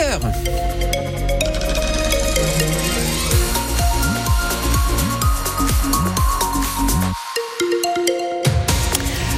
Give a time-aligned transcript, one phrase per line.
[0.00, 0.20] 8h.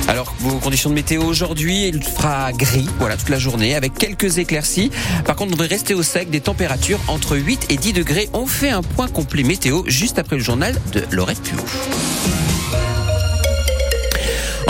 [0.08, 4.38] Alors, vos conditions de météo aujourd'hui, il fera gris, voilà, toute la journée, avec quelques
[4.38, 4.90] éclaircies.
[5.24, 8.28] Par contre, on devrait rester au sec, des températures entre 8 et 10 degrés.
[8.32, 11.56] On fait un point complet météo juste après le journal de Laurette Puot.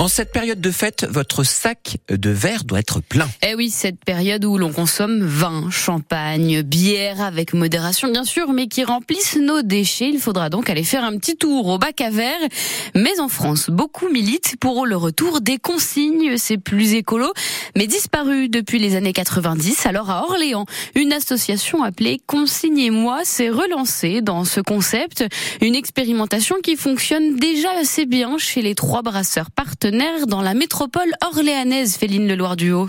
[0.02, 3.28] En cette période de fête, votre sac de verre doit être plein.
[3.48, 8.66] Eh oui, cette période où l'on consomme vin, champagne, bière avec modération bien sûr, mais
[8.66, 10.10] qui remplissent nos déchets.
[10.12, 12.40] Il faudra donc aller faire un petit tour au bac à verre.
[12.96, 16.36] Mais en France, beaucoup militent pour le retour des consignes.
[16.36, 17.32] C'est plus écolo,
[17.76, 19.86] mais disparu depuis les années 90.
[19.86, 20.66] Alors à Orléans,
[20.96, 25.24] une association appelée Consignez-moi s'est relancée dans ce concept.
[25.60, 29.91] Une expérimentation qui fonctionne déjà assez bien chez les trois brasseurs partenaires
[30.26, 32.88] dans la métropole orléanaise, Féline Leloir-du-Haut.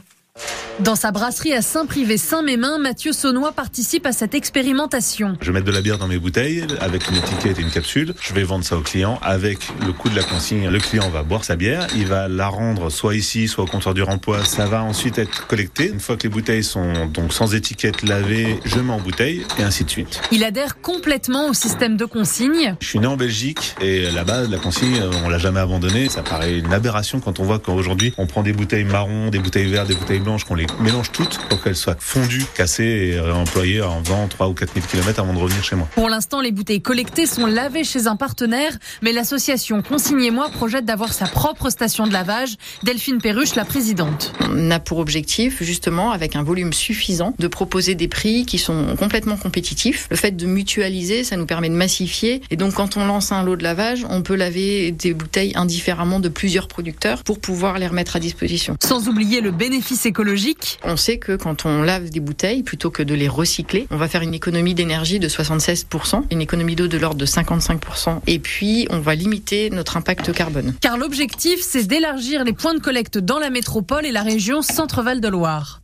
[0.79, 5.37] Dans sa brasserie à Saint-Privé-Saint-Mémin, Mathieu Saunois participe à cette expérimentation.
[5.39, 8.15] Je vais mettre de la bière dans mes bouteilles avec une étiquette et une capsule.
[8.19, 10.67] Je vais vendre ça au client avec le coût de la consigne.
[10.67, 13.93] Le client va boire sa bière, il va la rendre soit ici, soit au comptoir
[13.93, 14.43] du remploi.
[14.45, 15.89] Ça va ensuite être collecté.
[15.89, 19.63] Une fois que les bouteilles sont donc sans étiquette lavées, je mets en bouteille et
[19.63, 20.21] ainsi de suite.
[20.31, 22.75] Il adhère complètement au système de consigne.
[22.79, 26.09] Je suis né en Belgique et là-bas, la consigne, on l'a jamais abandonnée.
[26.09, 29.67] Ça paraît une aberration quand on voit qu'aujourd'hui, on prend des bouteilles marron, des bouteilles
[29.67, 33.81] vertes, des bouteilles blanches, qu'on les mélange toutes pour qu'elles soient fondues, cassées et réemployées
[33.81, 35.87] en faisant 3 ou 4 000 km avant de revenir chez moi.
[35.93, 41.13] Pour l'instant, les bouteilles collectées sont lavées chez un partenaire, mais l'association Consignez-moi projette d'avoir
[41.13, 42.55] sa propre station de lavage.
[42.83, 44.33] Delphine Perruche, la présidente.
[44.41, 48.95] On a pour objectif, justement, avec un volume suffisant, de proposer des prix qui sont
[48.97, 50.07] complètement compétitifs.
[50.09, 52.41] Le fait de mutualiser, ça nous permet de massifier.
[52.49, 56.19] Et donc, quand on lance un lot de lavage, on peut laver des bouteilles indifféremment
[56.19, 58.77] de plusieurs producteurs pour pouvoir les remettre à disposition.
[58.81, 63.01] Sans oublier le bénéfice écologique on sait que quand on lave des bouteilles, plutôt que
[63.01, 66.97] de les recycler, on va faire une économie d'énergie de 76%, une économie d'eau de
[66.99, 70.75] l'ordre de 55%, et puis on va limiter notre impact carbone.
[70.81, 75.19] Car l'objectif, c'est d'élargir les points de collecte dans la métropole et la région Centre-Val
[75.19, 75.81] de Loire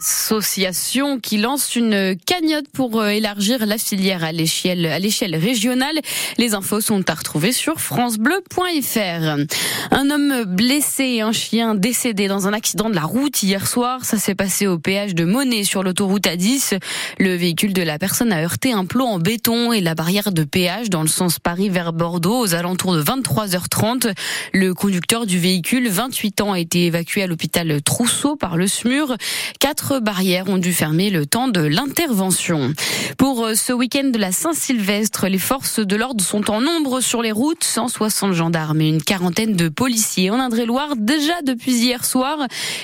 [0.00, 5.98] association qui lance une cagnotte pour euh, élargir la filière à l'échelle à l'échelle régionale.
[6.38, 9.44] Les infos sont à retrouver sur francebleu.fr.
[9.90, 14.04] Un homme blessé et un chien décédé dans un accident de la route hier soir,
[14.04, 16.78] ça s'est passé au péage de Monet sur l'autoroute A10.
[17.18, 20.44] Le véhicule de la personne a heurté un plot en béton et la barrière de
[20.44, 24.14] péage dans le sens Paris vers Bordeaux aux alentours de 23h30.
[24.54, 29.16] Le conducteur du véhicule, 28 ans, a été évacué à l'hôpital Trousseau par le SMUR.
[29.58, 32.72] Quatre barrières ont dû fermer le temps de l'intervention.
[33.18, 37.22] Pour euh, ce week-end de la Saint-Sylvestre, les forces de l'ordre sont en nombre sur
[37.22, 42.38] les routes, 160 gendarmes et une quarantaine de policiers en Indre-et-Loire déjà depuis hier soir.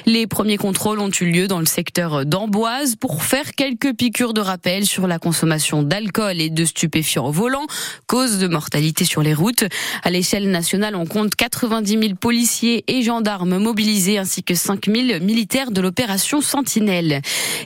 [0.06, 4.40] Les premiers contrôles ont eu lieu dans le secteur d'Amboise pour faire quelques piqûres de
[4.40, 7.66] rappel sur la consommation d'alcool et de stupéfiants au volant,
[8.06, 9.64] cause de mortalité sur les routes.
[10.02, 15.20] À l'échelle nationale, on compte 90 000 policiers et gendarmes mobilisés ainsi que 5 000
[15.20, 16.95] militaires de l'opération Sentinelle.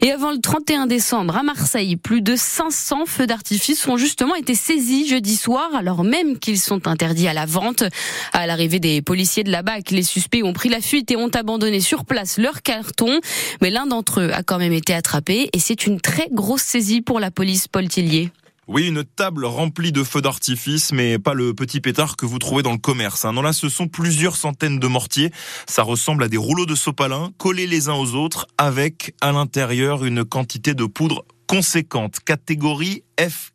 [0.03, 4.55] Et avant le 31 décembre, à Marseille, plus de 500 feux d'artifice ont justement été
[4.55, 7.85] saisis jeudi soir, alors même qu'ils sont interdits à la vente.
[8.33, 11.29] À l'arrivée des policiers de la BAC, les suspects ont pris la fuite et ont
[11.29, 13.21] abandonné sur place leur carton.
[13.61, 17.03] Mais l'un d'entre eux a quand même été attrapé et c'est une très grosse saisie
[17.03, 18.31] pour la police Paul Tillier.
[18.73, 22.63] Oui, une table remplie de feux d'artifice, mais pas le petit pétard que vous trouvez
[22.63, 23.25] dans le commerce.
[23.25, 23.33] Hein.
[23.33, 25.33] Non, là, ce sont plusieurs centaines de mortiers.
[25.67, 30.05] Ça ressemble à des rouleaux de sopalin collés les uns aux autres, avec à l'intérieur
[30.05, 32.21] une quantité de poudre conséquente.
[32.25, 33.50] Catégorie F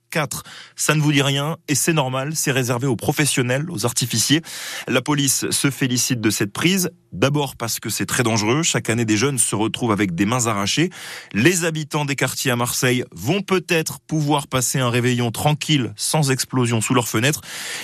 [0.76, 4.42] ça ne vous dit rien et c'est normal, c'est réservé aux professionnels, aux artificiers.
[4.88, 8.64] La police se félicite de cette prise, d'abord parce que c'est très dangereux.
[8.64, 10.90] Chaque année, des jeunes se retrouvent avec des mains arrachées.
[11.34, 16.82] Les habitants des quartiers à Marseille vont peut-être pouvoir passer un réveillon tranquille, sans explosion
[16.82, 17.42] sous leurs fenêtres.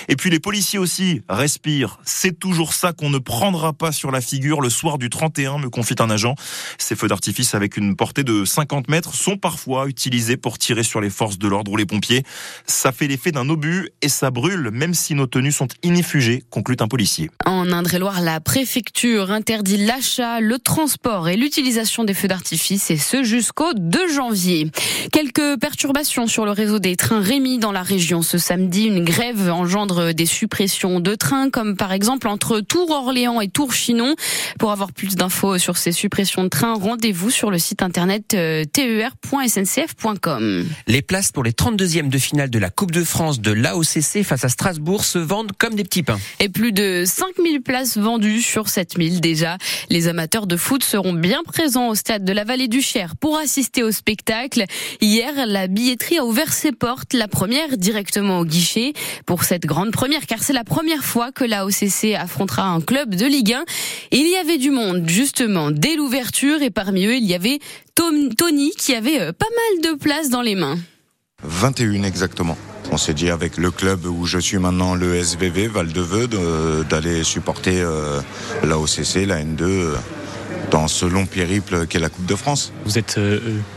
[0.08, 1.98] Et puis les policiers aussi respirent.
[2.04, 5.68] C'est toujours ça qu'on ne prendra pas sur la figure le soir du 31, me
[5.68, 6.34] confie un agent.
[6.78, 11.00] Ces feux d'artifice avec une portée de 50 mètres sont parfois utilisés pour tirer sur
[11.00, 12.11] les forces de l'ordre ou les pompiers.
[12.66, 16.76] Ça fait l'effet d'un obus et ça brûle même si nos tenues sont inifugées, conclut
[16.80, 17.30] un policier.
[17.44, 23.22] En Indre-et-Loire, la préfecture interdit l'achat, le transport et l'utilisation des feux d'artifice et ce
[23.22, 24.70] jusqu'au 2 janvier.
[25.12, 28.22] Quelques perturbations sur le réseau des trains Rémi dans la région.
[28.22, 33.48] Ce samedi, une grève engendre des suppressions de trains comme par exemple entre Tours-Orléans et
[33.48, 34.14] Tours-Chinon.
[34.58, 38.64] Pour avoir plus d'infos sur ces suppressions de trains, rendez-vous sur le site internet euh,
[38.64, 40.66] ter.sncf.com.
[40.86, 44.44] Les places pour les 32e de finale de la Coupe de France de l'AOCC face
[44.44, 46.18] à Strasbourg se vendent comme des petits pains.
[46.40, 49.58] Et plus de 5000 places vendues sur 7000 déjà.
[49.90, 53.38] Les amateurs de foot seront bien présents au stade de la Vallée du Cher pour
[53.38, 54.64] assister au spectacle.
[55.00, 58.92] Hier, la billetterie a ouvert ses portes, la première directement au guichet.
[59.26, 63.26] Pour cette grande première, car c'est la première fois que l'AOCC affrontera un club de
[63.26, 63.64] Ligue 1.
[64.12, 67.58] il y avait du monde, justement, dès l'ouverture, et parmi eux, il y avait
[67.94, 70.78] Tony qui avait euh, pas mal de place dans les mains.
[71.44, 72.56] 21 exactement.
[72.90, 76.28] On s'est dit avec le club où je suis maintenant, le SVV Val-de-Veu,
[76.88, 78.20] d'aller supporter euh,
[78.64, 79.94] la OCC, la N2 euh,
[80.70, 82.72] dans ce long périple qu'est la Coupe de France.
[82.84, 83.18] Vous êtes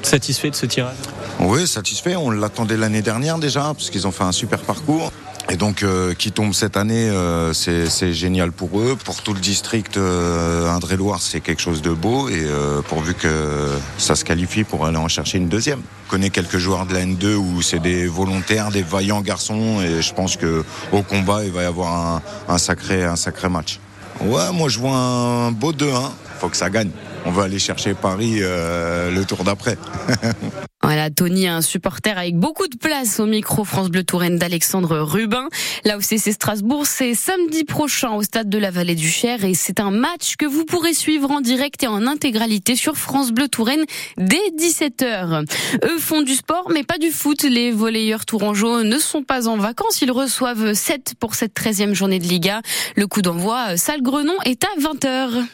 [0.02, 0.96] satisfait de ce tirage?
[1.40, 2.16] Oui, satisfait.
[2.16, 5.12] On l'attendait l'année dernière déjà, parce qu'ils ont fait un super parcours.
[5.50, 8.98] Et donc, euh, qui tombe cette année, euh, c'est génial pour eux.
[9.04, 12.30] Pour tout le district euh, Indre-et-Loire, c'est quelque chose de beau.
[12.30, 12.46] Et
[12.88, 15.82] pourvu que ça se qualifie pour aller en chercher une deuxième.
[16.06, 19.82] Je connais quelques joueurs de la N2 où c'est des volontaires, des vaillants garçons.
[19.82, 23.50] Et je pense que au combat, il va y avoir un, un sacré, un sacré
[23.50, 23.80] match.
[24.22, 26.12] Ouais, moi je vois un beau 2-1.
[26.40, 26.92] Faut que ça gagne.
[27.26, 29.78] On va aller chercher Paris le tour d'après.
[30.86, 35.50] Voilà, Tony, un supporter avec beaucoup de place au micro France Bleu Touraine d'Alexandre Rubin.
[35.84, 39.56] Là aussi, c'est Strasbourg, c'est samedi prochain au stade de la Vallée du Cher et
[39.56, 43.48] c'est un match que vous pourrez suivre en direct et en intégralité sur France Bleu
[43.48, 43.84] Touraine
[44.18, 45.46] dès 17h.
[45.86, 47.42] Eux font du sport, mais pas du foot.
[47.42, 50.04] Les volleyeurs tourangeaux ne sont pas en vacances.
[50.04, 52.62] Ils reçoivent 7 pour cette 13e journée de Liga.
[52.96, 55.46] Le coup d'envoi, salle Grenon, est à 20h.